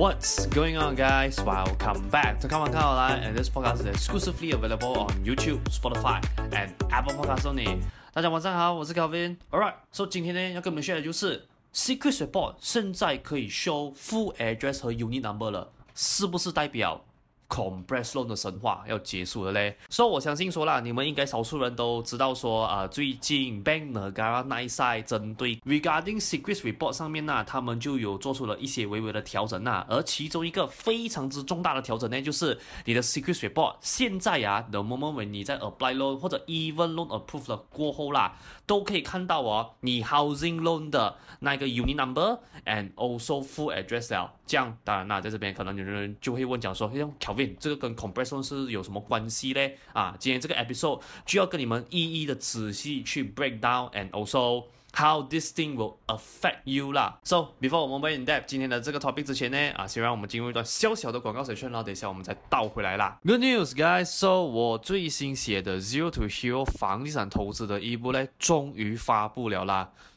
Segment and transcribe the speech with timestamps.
[0.00, 1.37] What's going on, guys?
[1.43, 5.61] Welcome back to Come On Come Online, and this podcast is exclusively available on YouTube,
[5.65, 6.23] Spotify,
[6.53, 7.81] and Apple Podcasts only.
[8.13, 15.51] 大家晚上好，我是 Kelvin。Alright, so 今天呢要跟你们 share 的就是 Secret Report 现在可以 show full address 和 unit number
[15.51, 17.03] 了，是不是代表
[17.51, 35.21] Compress loan 的神话要结束了嘞，所以我相信说啦，你们应该少数人都知道说，啊、最近 Bank Negara Naysi 针对 Regarding Secret Report 上面呢，他们就有做出了一些微微的调整呐，而其中一个非常之重大的调整呢，就是你的 Secret Report 现在呀，the moment
[35.21, 42.93] when 你在 Apply Loan 或者 Even Loan Approved 了过后啦，都可以看到哦，你 Housing Loan 的那个 Unit Number and
[42.93, 49.77] also Full Address 了，这样当然啦，在这边可能有人就会问讲说，用 Kelvin 这个跟 compression 是有什么关系嘞？
[49.93, 57.19] 啊，今天这个 episode 就要跟你们一一的仔细去 break down and also how this thing will affect you 啦。
[57.23, 63.19] So before 我们 in depth 今天的这个 topic 之前呢，啊，先让我们进入一段小小的广告时间，然后等一下我们再倒回来啦。
[63.23, 64.05] Good news, guys!
[64.05, 69.91] So 我最新写的 Zero to Hero 房地产投资的一部呢，终于发布了啦。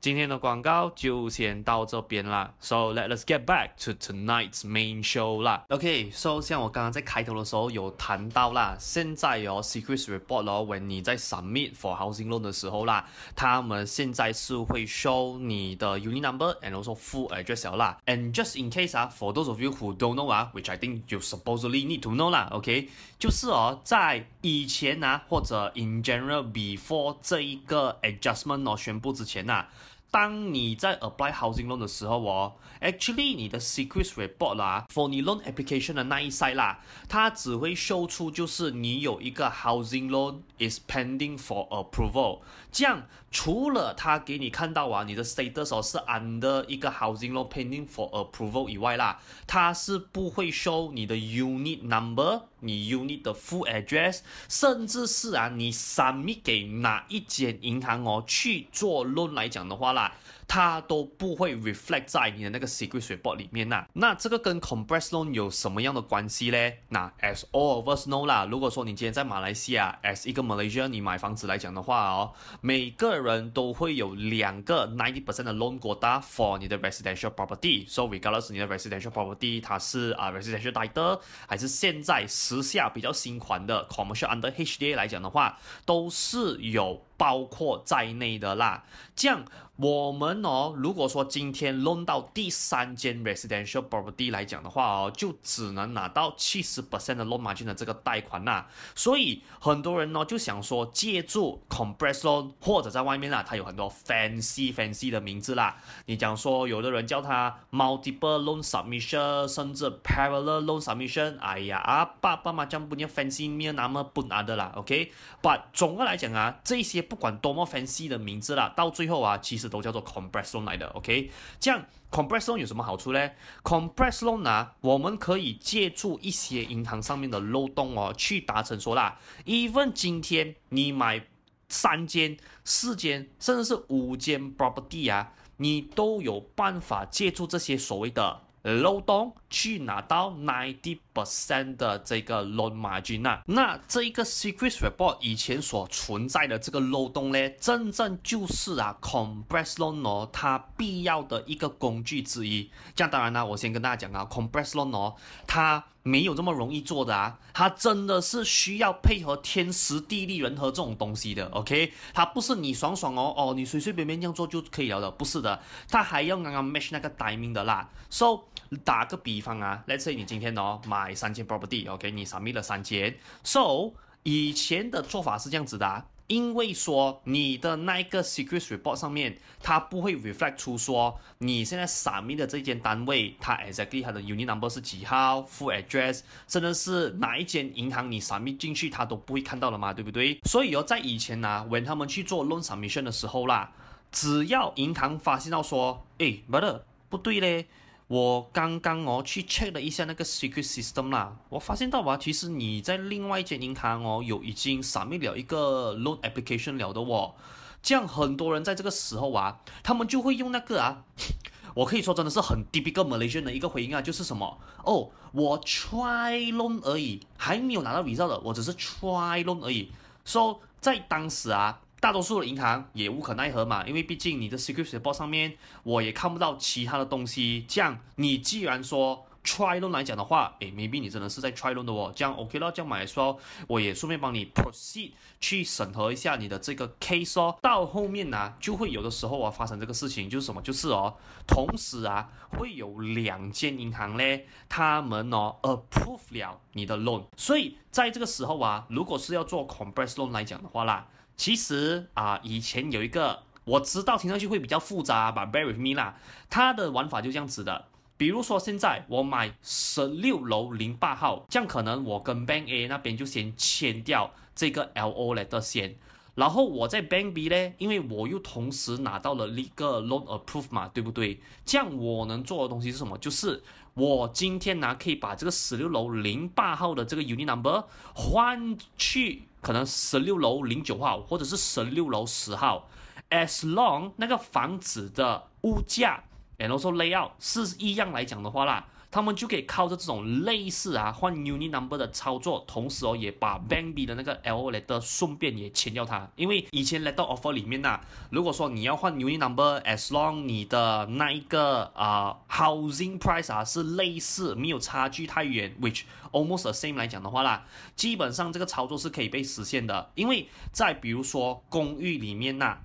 [0.00, 2.52] 今天的广告就先到这边啦。
[2.60, 5.64] So let us get back to tonight's main show 啦。
[5.70, 16.72] OK，so 像我刚刚在开头的时候有谈到啦，现在有 secret report 咯，when 你在 submit for housing loan 的时候啦，他们现在是会 show 你的 unit number and
[16.72, 17.98] also full address 啦。
[18.04, 21.86] And just in case 啊，for those of you who don't know 啊，which I think you supposedly
[21.86, 22.88] need to know 啦，OK，
[23.18, 28.98] 就是哦，在以前啊，或者 in general before 这一个 adjustment 哦宣。
[28.98, 29.68] 布之前呐、啊，
[30.10, 38.06] 当你在 apply housing loan 的时候哦，actually 你的 secret report 啦，for 你 loan application 的那一 side 啦，它只会 show
[38.06, 42.40] 出就是你有一个 housing loan is pending for approval。
[42.72, 52.42] 这样除了他给你看到啊，你的 status 哦是 under 一个 housing loan pending for approval 以外啦，他是不会 show 你的 unit number。
[52.60, 60.12] 你 unit 的 full address，甚至是啊，你 submit 给哪一间银行哦去做 loan 来讲的话啦。
[60.48, 63.86] 它都不会 reflect 在你的那个 secret report 里面呐。
[63.92, 66.78] 那这个跟 compress loan 有什么样的关系嘞？
[66.88, 72.32] 那 as all of us know 啦，如果说你今天在马来西亚，as 一个 Malaysia，你买房子来讲的话哦，
[72.62, 77.88] 每个人都会有两个 ninety percent 的 loan quota for 你的 residential property。
[77.88, 87.07] So regardless 你的 residential property 它是啊 residential title，还是现在时下比较新款的 commercial under HDA 来讲的话，都是有。
[87.18, 88.84] 包括在内的啦。
[89.14, 89.44] 这样
[89.76, 98.68] 我们哦，如果说今天弄到第三间 residential property 来讲的话哦，就只能拿到七十 percent 的 loan margin 的这个贷款啦。
[98.96, 105.76] 所以很多人呢就想说，借助 compressed loan 或者在外面啦，它有很多 fancy fancy 的名字啦。
[106.06, 111.38] 你讲说有的人叫它 multiple loan submission，甚至 parallel loan submission。
[111.38, 114.72] 哎呀啊，爸爸妈妈讲不念 fancy 没有那么不难的啦。
[114.74, 121.30] OK，but 总的来讲啊，这些不管多么 fancy 的名字啦，到最后啊，其实都叫做 compressed loan 来的，OK？
[121.58, 123.30] 这样 compressed loan 有什么好处呢
[123.62, 131.26] ？compressed loan 啊，我们可以借助一些银行上面的漏洞哦，去达成说啦，even 今天你买
[131.68, 152.70] 三间、四间，甚至是五间 property 啊，你都有办法借助这些所谓的漏洞去拿到 ninety percent 的这个 loan margin 啊，那这一个 secret report 以前所存在的这个漏洞呢，真正就是啊 compress loan 哦，它必要的一个工具之一。
[152.94, 155.16] 这样当然呢，我先跟大家讲啊，compress loan 哦，
[155.46, 161.92] 它没有这么容易做的啊，它真的是需要配合天时地利人和这种东西的，OK？
[162.14, 167.88] 它不是你爽爽哦哦，你随随便便这样做就可以了的，不是的，它还要刚刚 match 那个 timing 的啦。
[168.10, 168.44] So
[168.84, 173.16] 打个比地方啊，Let's say 你今天哦买三间 property，OK，你 submit 了三间。
[173.44, 173.92] So
[174.24, 188.56] 以前的做法是这样子的啊，因为说你的那个 secret report 上面，它不会 reflect 出说你现在 submit 的这间单位，它 exactly 它的 unit number 是几号，full address，甚至是哪一间银行你 submit
[188.56, 190.40] 进去，它都不会看到了嘛，对不对？
[190.46, 193.70] 所以哦，在以前呢，when 他们去做 loan submission 的时候啦，
[194.10, 197.68] 只要银行发现到说，诶，brother，不对嘞。
[198.08, 207.34] 我刚刚哦去 check 了一下那个 secret system 啦，我发现到啊，其实你在另外一间银行哦有已经 submit 了一个 loan application 了的哦，
[207.82, 211.04] 这样很多人在这个时候啊，他们就会用那个啊，
[211.76, 219.92] 我可以说真的是很 typical Malaysian 的一个回应啊，就是什么哦，我 try loan 而已，还没有拿到 result 的，我只是 try loan 而已
[220.24, 221.80] ，so 在当时啊。
[222.00, 227.64] 大多数的银行也无可奈何嘛，因为毕竟你的 secret report 上面我也看不到其他的东西。
[227.68, 232.12] 这样，你既然说 try loan 来讲的话，诶，maybe 你真的是在 try loan 的哦。
[232.14, 233.36] 这样 OK 了，这样买来说，
[233.66, 235.10] 我也顺便帮你 proceed
[235.40, 237.56] 去审核一下你的这个 case 哦。
[237.60, 240.62] 到后面呢、就会有的时候啊发生这个事情，就是什么？
[240.62, 241.16] 就是哦，
[241.48, 247.24] 同时啊会有两间银行嘞，他们哦 approve 了你的 loan。
[247.36, 251.08] 所以在这个时候啊，如果是要做 compress loan 来讲的话啦。
[251.38, 256.16] 其实啊，以前有一个我知道，听上去会比较复杂吧，bear with me 啦。
[256.50, 257.86] 它的玩法就这样子的，
[258.16, 265.94] 比如说现在我买十六楼零八号，这样可能我跟 Bank A 那边就先签掉这个 LO letter 先，
[266.34, 271.40] 然后我在 Bank B 呢，因为我又同时拿到了一个 loan approve 嘛，对不对？
[271.64, 273.16] 这样我能做的东西是什么？
[273.18, 273.62] 就是
[273.98, 277.84] 我今天呢可以把这个十六楼零八号的这个 unit number
[278.14, 279.42] 换去。
[279.60, 282.88] 可能十六楼零九号，或者是十六楼十号
[283.28, 286.22] ，as long 那个房子的物价
[286.58, 297.98] ，and also layout 是一样来讲的话啦，他们就可以靠着这种类似啊换 unit number 的操作，同时哦也把 Bank B 的那个 LO letter 顺便也签掉它，因为以前 letter offer 里面呐、
[298.30, 307.64] 如果说你要换 unit number，as long 你的那一个啊、housing price 啊是类似没有差距太远，which almost the same 来讲的话啦，
[307.96, 312.80] 基本上这个操作是可以被实现的，因为在比如说公寓里面呐、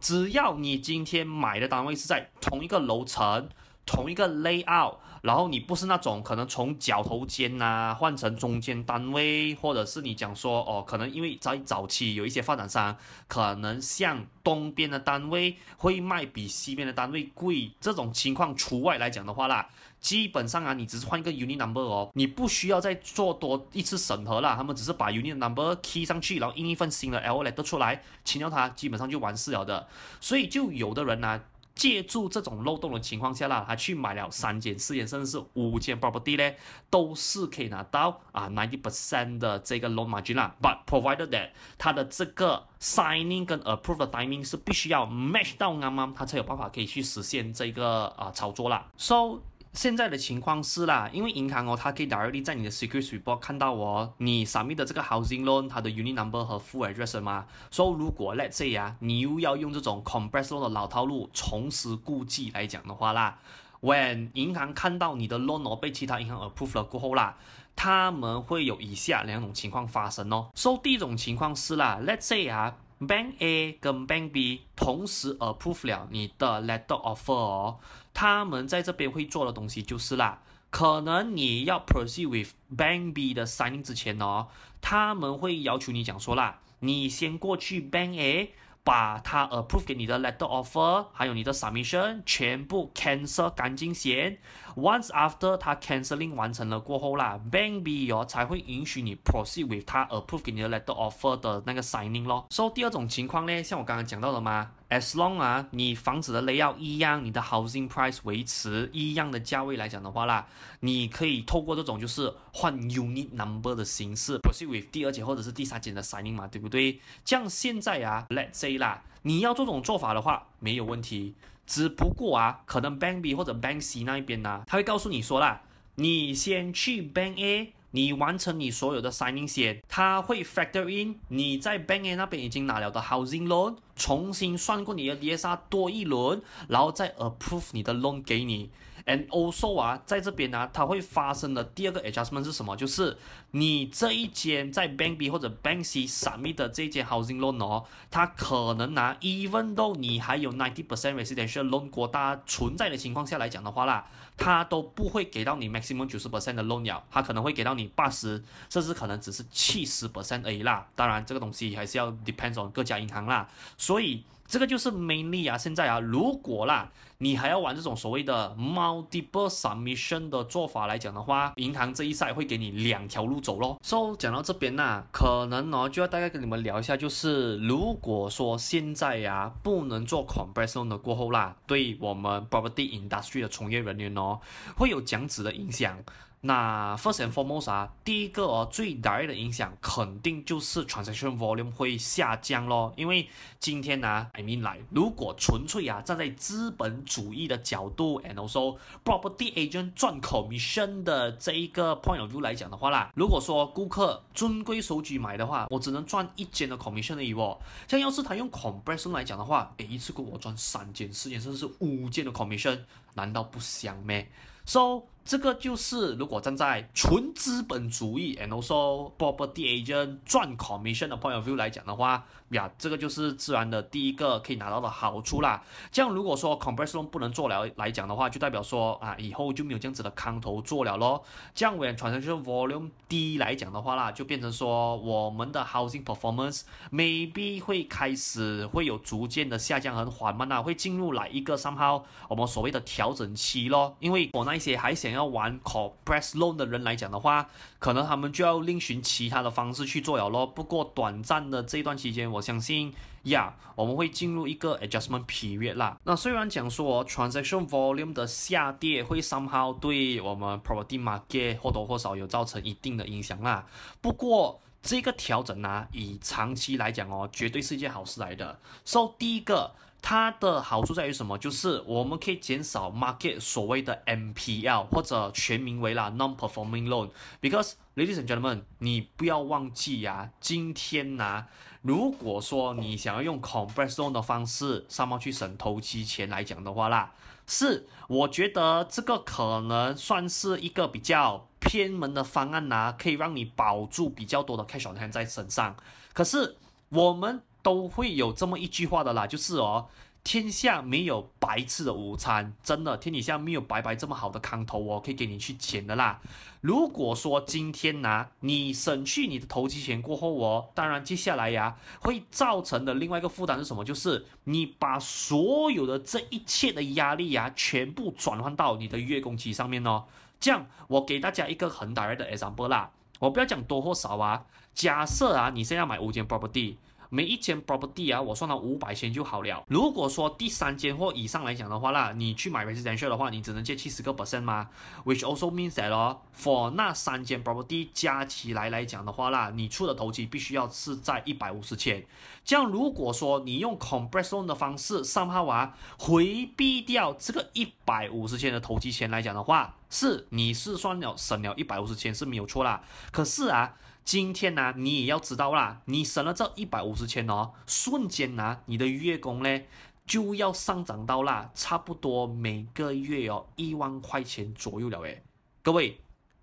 [0.00, 3.50] 只要你今天买的单位是在同一个楼层。
[3.88, 19.68] 同一个 layout，然后你不是那种可能从角头间呐换成中间单位，或者是你讲说哦，可能因为在早期有一些发展商可能像东边的单位会卖比西边的单位贵，这种情况除外来讲的话啦，
[20.00, 29.88] 基本上啊，你只是换一个 unit number 哦，你不需要再做多一次审核啦，他们只是把 unit number key 上去，然后印一份新的 OLED 出来，签掉它，基本上就完事了的。
[30.20, 31.40] 所以就有的人呢、
[31.76, 36.56] 借助这种漏洞的情况下啦，他去买了三间、四间，甚至是五间 property 呢，
[36.88, 40.56] 都是可以拿到啊 ninety percent 的这个 loan margin 啦。
[40.60, 48.88] But provided that 他的这个 signing 跟 approve 的 timing 是必须要 match 到啱啱，他才有办法可以去实现这个啊操作啦。
[48.96, 49.42] So
[49.76, 56.90] 现在的情况是啦，因为银行哦，它可以 directly 在你的 secret report 看到哦，你 submit 的这个 housing loan 它的 unit number 和 full
[56.90, 57.44] address 嘛。
[57.70, 63.38] 所以如果 let's say 啊，你又要用这种 compressed loan 的老套路，重拾故技来讲的话啦
[63.82, 67.36] ，when 银行看到你的 loan 哦被其他银行 approve 了过后啦，
[67.76, 70.50] 他们会有以下两种情况发生哦。
[70.54, 72.74] 所以第一种情况是啦，let's say 啊。
[73.00, 77.76] Bank A 跟 Bank B 同时 approve 了你的 letter offer，
[78.14, 84.48] 他们在这边会做的东西就是啦，可能你要 proceed with Bank B 的 signing 之前哦，
[84.80, 88.54] 他们会要求你讲说啦，你先过去 Bank A。
[88.86, 94.38] 把他 approve 给你的 letter offer，还有你的 submission 全部 cancel 干净先。
[94.76, 102.24] Once after 他 canceling 完成了过后啦，Bank B 哦才会允许你 proceed with 他 approve 给你的 letter offer 的那个 signing
[102.24, 102.46] 咯。
[102.50, 110.46] So 第二种情况呢，像我刚刚讲到的嘛，as long 啊你房子的 layout 一样，你的 housing price 维持一样的价位来讲的话啦，
[110.80, 117.00] 你可以透过这种就是换 unit number 的形式 proceed with 第二间或者是第三间的 signing 嘛，对不对？
[117.24, 121.34] 这样现在啊，let's say 啦，你要这种做法的话，没有问题。
[121.66, 125.62] 只不过啊，可能 Bank B 或者 Bank C 那一边呢、啊，他会告诉你说啦，
[125.96, 137.94] 你先去 Bank A，你完成你所有的 signing 先，它会 factor in 你在 Bank 那边已经拿了的 housing loan，重新算过你的 DSR 多一轮，然后再 approve 你的
[137.94, 138.68] loan 给你。
[139.06, 142.76] And also 啊，在这边呢、它会发生的第二个 adjustment 是什么？
[142.76, 143.16] 就是
[143.52, 150.84] 你这一间在 Bank B 或者 Bank C submit 的这一间 housing loan 哦，它可能拿、啊、even though 你还有90%
[151.14, 154.04] residential loan 国大存在的情况下来讲的话啦，
[154.36, 160.88] 它都不会给到你 maximum 90%的 loan 了，它可能会给到你八十甚至可能只是70%而已啦。
[160.96, 163.48] 当然，这个东西还是要 depends on 各家银行啦，
[163.78, 164.24] 所以。
[164.46, 173.78] 这个就是 mainly 啊，现在啊，如果啦，你还要玩这种所谓的 multiple submission 的做法来讲的话，银行这一赛会给你两条路走咯。
[173.82, 184.40] So 讲到这边呢、啊，可能呢就要大概跟你们聊一下，就是如果说现在呀、啊、不能做 compression 的过后啦，对我们 property industry 的从业人员哦，
[184.76, 185.98] 会有这样子的影响。
[186.46, 201.94] 那 first and foremost 啊，第一个哦，最大的影响肯定就是 transaction volume 会下降咯，因为今天呢、啊、I mean 来，如果纯粹啊站在资本主义的角度，and also property agent 赚 commission 的这一个
[201.96, 207.58] point of view 来讲的话啦，如果说顾客尊贵手机买的话，我只能赚一间的 commission 而已哦。
[207.88, 212.78] 像要是他用 compression 来讲的话，诶，一次给我赚三间、四间，甚至是五间的 commission，
[213.14, 214.30] 难道不香咩
[214.64, 225.64] ？So 这个就是如果站在纯资本主义，and also property agent 赚 commission 的 point of view 来讲的话，呀，这个就是自然的第一个可以拿到的好处啦。
[225.90, 231.24] 这样如果说 compression 不能做了来讲的话，就代表说啊，以后就没有这样子的康头做了咯。
[231.52, 243.96] 这样 when transaction volume 低来讲的话啦，就变成说我们的 housing performance maybe 会开始会有逐渐的下降，很缓慢啊，会进入来一个 somehow 我们所谓的调整期咯。
[243.98, 250.46] 因为我那一些还想要玩 compress loan 的人来讲的话，可能他们就要另寻其他的方式去做了咯。
[250.46, 252.94] 不过短暂的这段期间，我相信
[253.24, 255.98] 呀我们会进入一个 adjustment period 啦。
[256.04, 263.66] 那虽然讲说 transaction volume 的下跌会 somehow 对我们 property market 或多或少有造成一定的影响啦。
[264.00, 268.58] 不过这个调整呢、啊，以长期来讲哦，绝对是一件好事来的。
[268.84, 269.72] So 第一个。
[270.08, 271.36] 它的好处在于什么？
[271.36, 277.10] 就是我们可以减少 market 所谓的 NPL 或者全名为啦 non-performing loan。
[277.42, 281.46] Because ladies and gentlemen，你不要忘记呀、啊，今天呐、啊，
[281.82, 287.12] 如果说你想要用 compress loan 的方式上网去省头期钱来讲的话啦，
[287.48, 295.74] 是我觉得这个可能算是一个比较偏门的方案呐、可以让你保住比较多的 cash on hand 在身上。
[296.12, 296.54] 可是
[296.90, 297.42] 我们。
[297.66, 299.88] 都会有这么一句话的啦，就是哦，
[300.22, 306.20] 天下没有白吃的午餐，真的，天底下没有白白这么好的康头哦，可以给你去捡的啦。
[306.60, 313.84] 如果说今天呢、你省去你的头期钱过后哦，当然接下来呀，会造成的另外一个负担是什么？
[313.84, 320.04] 就是你把所有的这一切的压力呀，全部转换到你的月供期上面哦。
[320.38, 326.76] 这样，我给大家一个很大的 example 啦，我不要讲多或少啊，假设啊，你现在买五间 property。
[327.08, 329.64] 每一间 property 啊，我算到五百千就好了。
[329.68, 334.68] 如果说第三间或以上来讲的话啦，你去买 residential 的话，你只能借七十个 percent 吗
[335.04, 342.04] ？Which also means that 哦，for 那三间 property 加起来来讲的话啦，你出的头期必须要是在一百五十千。
[342.44, 352.82] 这样如果说你用 compression 的方式，somehow 啊，回避掉这个一百五十千的头期钱来讲的话，是你是算了省了一百五十千是没有错啦。
[353.10, 353.74] 可是啊。
[354.06, 359.62] 今天呢、你也要知道啦，你省了这一百五十千哦，瞬间呢、你的月供呢
[360.06, 365.24] 就要上涨到啦，差不多每个月哦一万块钱左右了诶。
[365.60, 365.98] 各位，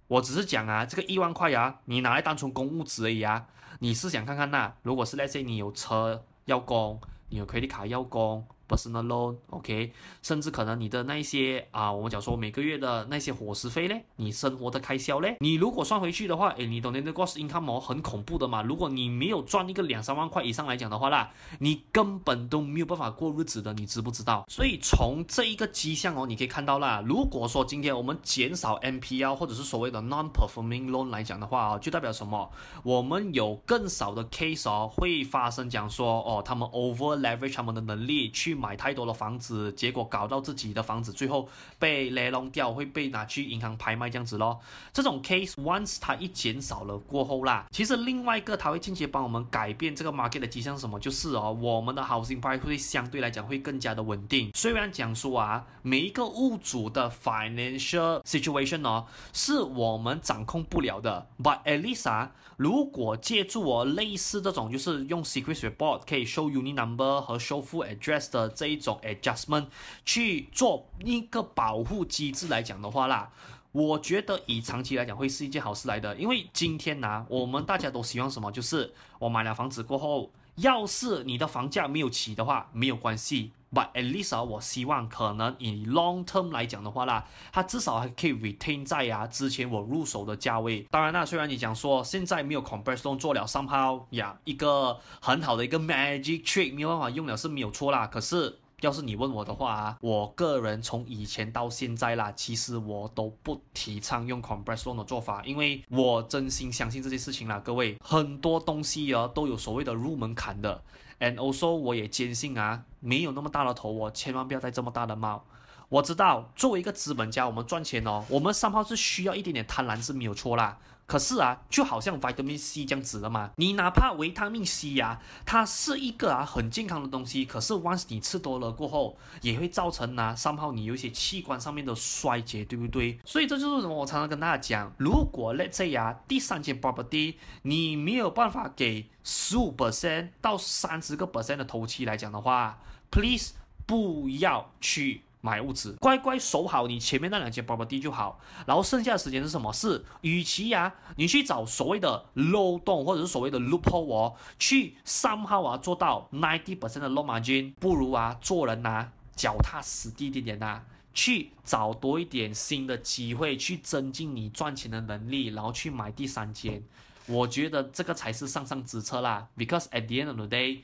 [0.07, 3.47] 我只是讲啊，这个一万块啊，你拿来当成公务纸而已啊。
[3.79, 8.45] 你是想看看呐、啊，如果是那些你有车要供，你有 credit 卡要供。
[8.73, 18.63] Personal loan，OK，甚至可能你的那一些啊，我们讲说每个月的那些伙食费嘞，你生活的开销嘞，你如果算回去的话，诶，你懂得那个 gross income 很恐怖的嘛。
[18.63, 24.45] 如果你没有赚一个两三万块以上来讲的话啦，你根本都没有办法过日子的，你知不知道？
[24.49, 32.49] 所以从这一个迹象哦，你可以看到啦，如果说今天我们减少 NPL 或者是所谓的 non-performing loan 来讲的话啊，就代表什么？
[32.83, 38.62] 我们有更少的 case 哦会发生，讲说哦，他们 over leverage 他们的能力去。
[38.63, 44.61] 买太多的房子，结果搞到自己的房子最后被勒弄掉，会被拿去银行拍卖这样子咯。
[44.93, 50.97] 这种 case once 它一减少了过后啦，其实另外一个它会间接帮我们改变这个 market 的迹象是什么？
[50.97, 54.49] 就是哦，我们的 housing price 会相对来讲会更加的稳定。
[54.55, 67.85] 虽然讲说啊，每一个物主的 financial situation 哦，是我们掌控不了的，but at least 啊，如果借助我类似这种，就是用 secret report 可以 show unit number 和 show full
[67.85, 68.52] address 的。
[68.55, 69.67] 这一种 adjustment
[70.05, 73.31] 去做一个保护机制来讲的话啦，
[73.73, 76.15] 我觉得以长期来讲会是一件好事来的。
[76.15, 78.51] 因为今天呢、我们大家都希望什么？
[78.51, 83.51] 就是我买了房子过后，要是你的房价没有起的话，没有关系。
[83.73, 90.85] But at least 我希望可能以 long term 来讲的话啦，它至少还可以 retain 在啊之前我入手的价位。
[90.91, 98.05] 当然啦，虽然你讲说现在没有 compression 做了 somehow 呀一个很好的一个 magic trick 没有办法用了是没有错啦。
[98.05, 110.83] 可是要是你问我的话啊，我个人从以前到现在啦，其实我都不提倡用 compression 的做法，因为我真心相信这些事情啦，各位很多东西啊都有所谓的入门槛的。
[111.19, 115.45] And also，我也坚信啊，没有那么大的头，我千万不要戴这么大的帽。
[115.93, 120.79] 我知道，作为一个资本家，我们赚钱哦，我们三号是需要一点点贪婪是没有错啦。
[121.05, 133.19] 可是啊，就好像 vitamin C 这样子的嘛，你哪怕维他命 C 呀、它是一个啊很健康的东西，可是 once 你吃多了过后，也会造成啊三号你有一些器官上面的衰竭，对不对？
[133.23, 142.79] 所以这就是什么我常常跟大家讲，如果 let's say 啊，第三间 property 你没有办法给十五 percent 到三十个 percent 的头期来讲的话
[143.11, 143.53] ，please
[143.85, 145.21] 不要去。
[145.45, 149.73] 买物资，乖乖守好你前面那两间八八地就好，然后剩下的时间是什么？
[149.73, 160.79] 是，与其呀、啊，你去找所谓的漏洞或者是所谓的 loophole 哦，去 somehow 啊做到 ninety percent 的 low margin，不如啊做人呐、啊，脚踏实地一点点呐，
[161.13, 166.81] 去找多一点新的机会，去增进你赚钱的能力，然后去买第三间，
[167.25, 170.83] 我觉得这个才是上上之策啦，because at the end of the day。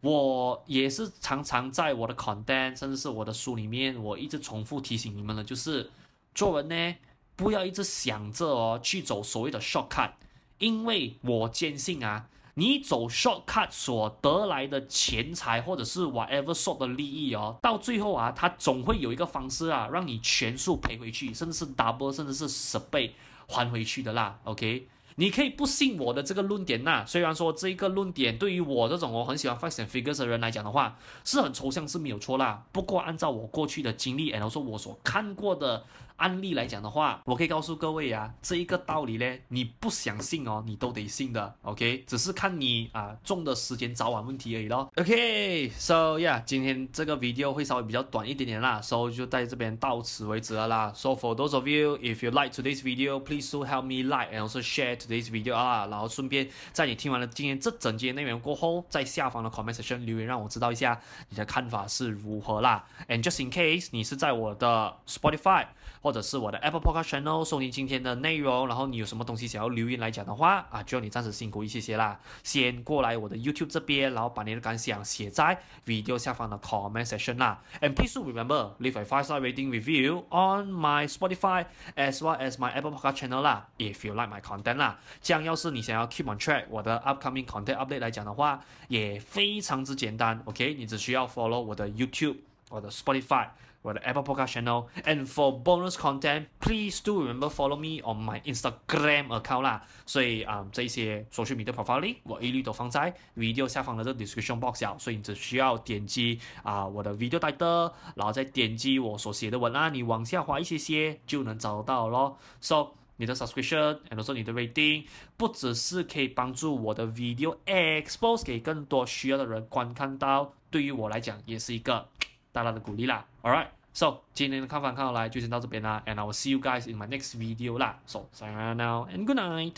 [0.00, 5.90] 我也是常常在我的 content，甚至是我的书里面，我一直重复提醒你们的，就是
[6.34, 6.96] 做人呢，
[7.34, 10.12] 不要一直想着哦去走所谓的 shortcut，
[10.58, 23.14] 因为我坚信啊，你走 shortcut 所得来的钱财或者是 whatever sort 的利益哦，到最后啊，它总会有一个方式啊，让你全数赔回去，甚至是 double，甚至是十倍
[23.48, 24.86] 还回去的啦，OK。
[25.18, 32.64] 你可以不信我的这个论点呐，虽然说这个论点对于我这种我很喜欢 facts and figures 的人来讲的话，是很抽象，是没有错啦。
[32.72, 35.84] 不过按照我过去的经历，然后说我所看过的。
[36.18, 42.04] 案例来讲的话，我可以告诉各位啊，这一个道理呢，你不想信哦，你都得信的，OK？
[42.08, 44.90] 只是看你啊中的时间早晚问题而已咯。
[44.96, 50.92] OK，so yeah，今天这个 video 会稍微比较短一点点啦，so 就在这边到此为止了啦。
[50.94, 54.48] So for those of you if you like today's video, please do help me like and
[54.48, 62.84] also share today's video 啊，然后顺便在你听完了今天这整节内容过后，在下方的 comment section 留言让我知道一下你的看法是如何啦。
[63.06, 65.66] And just in case 你是在我的 Spotify。
[66.08, 72.18] 或者是我的 Apple Podcast Channel 收听今天的内容，然后你有什么东西想要留言来讲的话啊，就要你暂时辛苦一些些啦。
[72.42, 77.60] 先过来我的 YouTube 这边，然后把你的感想写在 video 下方的 comment section 啦。
[77.82, 82.72] And please remember leave a five star rating review on my Spotify as well as my
[82.72, 84.98] Apple Podcast Channel 啦，if you like my content 啦。
[85.20, 90.40] 这样要是你想要 keep on track 我的 upcoming content update 来讲的话，也非常之简单。
[90.46, 92.36] OK，你只需要 follow 我的 YouTube，
[92.70, 93.48] 我的 Spotify。
[93.80, 99.86] 我的 Apple Podcast Channel，and for bonus content，please do remember follow me on my Instagram account 啦。
[100.04, 112.36] 所以啊、嗯，这些 social media profile 我一律都放在 video 下方的这个 description box 下，所以你只需要点击啊我的 video title，然后再点击我所写的文案，你往下滑一些些就能找到咯。
[112.60, 115.04] So 你的 subscription，and also 你的 rating，
[115.36, 122.08] 不只是可以帮助我的 video expose 给更多需要的人观看到，对于我来讲也是一个。
[122.51, 129.25] 大大的鼓励啦，Alright，so 今天的看法看到来就先到这边啦，and I will see you guys in my next video 啦，so sign out now and
[129.25, 129.71] good night。